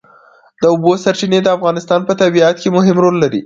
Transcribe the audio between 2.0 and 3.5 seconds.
په طبیعت کې مهم رول لري.